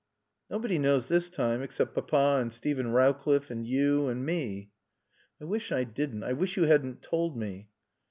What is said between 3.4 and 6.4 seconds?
and you and me." "I wish I didn't. I